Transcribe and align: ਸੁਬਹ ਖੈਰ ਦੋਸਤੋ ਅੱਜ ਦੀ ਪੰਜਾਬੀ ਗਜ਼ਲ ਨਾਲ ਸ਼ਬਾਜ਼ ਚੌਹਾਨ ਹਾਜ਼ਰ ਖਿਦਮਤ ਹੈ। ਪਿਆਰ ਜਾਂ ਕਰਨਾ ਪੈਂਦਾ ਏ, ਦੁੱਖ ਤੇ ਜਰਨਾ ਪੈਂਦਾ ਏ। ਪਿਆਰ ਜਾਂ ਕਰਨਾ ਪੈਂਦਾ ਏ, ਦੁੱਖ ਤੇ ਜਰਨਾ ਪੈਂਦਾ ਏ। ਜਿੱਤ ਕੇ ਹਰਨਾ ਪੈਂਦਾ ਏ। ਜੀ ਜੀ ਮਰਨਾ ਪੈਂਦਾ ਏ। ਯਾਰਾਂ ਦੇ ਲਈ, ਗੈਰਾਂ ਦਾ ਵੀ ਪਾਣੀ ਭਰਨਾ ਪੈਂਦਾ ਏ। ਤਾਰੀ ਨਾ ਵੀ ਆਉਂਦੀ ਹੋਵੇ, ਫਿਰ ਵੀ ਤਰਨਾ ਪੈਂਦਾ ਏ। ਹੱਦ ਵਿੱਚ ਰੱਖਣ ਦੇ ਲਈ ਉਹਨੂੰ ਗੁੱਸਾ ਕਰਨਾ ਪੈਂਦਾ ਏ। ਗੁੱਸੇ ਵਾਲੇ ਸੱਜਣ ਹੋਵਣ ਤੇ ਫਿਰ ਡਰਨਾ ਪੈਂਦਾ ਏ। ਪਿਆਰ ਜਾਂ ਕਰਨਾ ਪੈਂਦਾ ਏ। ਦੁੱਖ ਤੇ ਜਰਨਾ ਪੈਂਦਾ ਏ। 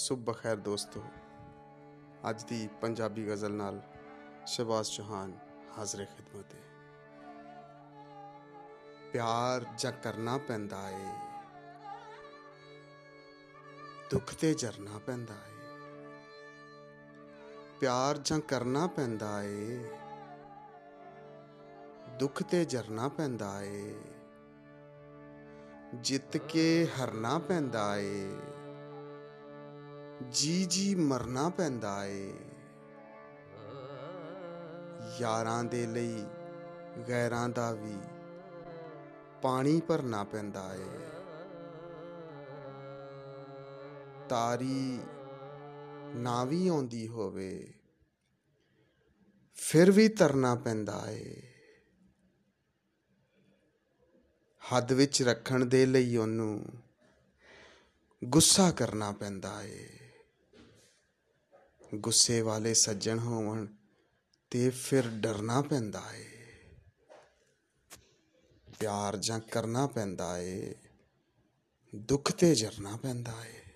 ਸੁਬਹ 0.00 0.32
ਖੈਰ 0.32 0.56
ਦੋਸਤੋ 0.56 1.02
ਅੱਜ 2.30 2.42
ਦੀ 2.42 2.68
ਪੰਜਾਬੀ 2.80 3.26
ਗਜ਼ਲ 3.28 3.52
ਨਾਲ 3.52 3.80
ਸ਼ਬਾਜ਼ 4.46 4.90
ਚੌਹਾਨ 4.90 5.32
ਹਾਜ਼ਰ 5.78 6.04
ਖਿਦਮਤ 6.04 6.54
ਹੈ। 6.54 6.60
ਪਿਆਰ 9.12 9.64
ਜਾਂ 9.78 9.92
ਕਰਨਾ 9.92 10.38
ਪੈਂਦਾ 10.38 10.90
ਏ, 10.90 11.06
ਦੁੱਖ 14.10 14.34
ਤੇ 14.34 14.54
ਜਰਨਾ 14.54 14.98
ਪੈਂਦਾ 14.98 15.34
ਏ। 15.34 15.56
ਪਿਆਰ 17.80 18.18
ਜਾਂ 18.18 18.40
ਕਰਨਾ 18.40 18.86
ਪੈਂਦਾ 18.86 19.42
ਏ, 19.42 19.78
ਦੁੱਖ 22.18 22.42
ਤੇ 22.42 22.64
ਜਰਨਾ 22.64 23.08
ਪੈਂਦਾ 23.08 23.62
ਏ। 23.62 23.94
ਜਿੱਤ 25.94 26.36
ਕੇ 26.36 26.86
ਹਰਨਾ 26.86 27.38
ਪੈਂਦਾ 27.38 27.96
ਏ। 27.96 28.36
ਜੀ 30.28 30.64
ਜੀ 30.64 30.94
ਮਰਨਾ 30.94 31.48
ਪੈਂਦਾ 31.48 32.06
ਏ। 32.06 32.32
ਯਾਰਾਂ 35.18 35.64
ਦੇ 35.64 35.86
ਲਈ, 35.86 36.24
ਗੈਰਾਂ 37.08 37.48
ਦਾ 37.48 37.72
ਵੀ 37.72 37.96
ਪਾਣੀ 39.42 39.80
ਭਰਨਾ 39.80 40.24
ਪੈਂਦਾ 40.24 40.74
ਏ। 40.74 40.88
ਤਾਰੀ 44.28 45.00
ਨਾ 46.14 46.44
ਵੀ 46.44 46.68
ਆਉਂਦੀ 46.68 47.08
ਹੋਵੇ, 47.08 47.74
ਫਿਰ 49.54 49.90
ਵੀ 49.90 50.08
ਤਰਨਾ 50.08 50.54
ਪੈਂਦਾ 50.54 51.04
ਏ। 51.10 51.42
ਹੱਦ 54.72 54.92
ਵਿੱਚ 54.92 55.22
ਰੱਖਣ 55.22 55.64
ਦੇ 55.64 55.86
ਲਈ 55.86 56.16
ਉਹਨੂੰ 56.16 56.64
ਗੁੱਸਾ 58.24 58.70
ਕਰਨਾ 58.70 59.12
ਪੈਂਦਾ 59.12 59.62
ਏ। 59.62 59.99
ਗੁੱਸੇ 61.94 62.40
ਵਾਲੇ 62.40 62.74
ਸੱਜਣ 62.74 63.18
ਹੋਵਣ 63.18 63.66
ਤੇ 64.50 64.70
ਫਿਰ 64.70 65.08
ਡਰਨਾ 65.08 65.62
ਪੈਂਦਾ 65.62 66.02
ਏ। 66.14 66.24
ਪਿਆਰ 68.78 69.16
ਜਾਂ 69.16 69.40
ਕਰਨਾ 69.40 69.86
ਪੈਂਦਾ 69.86 70.38
ਏ। 70.38 70.74
ਦੁੱਖ 71.94 72.32
ਤੇ 72.32 72.54
ਜਰਨਾ 72.54 72.96
ਪੈਂਦਾ 72.96 73.44
ਏ। 73.44 73.69